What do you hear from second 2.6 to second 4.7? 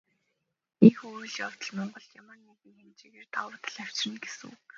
хэмжээгээр давуу тал авчирна гэсэн үг.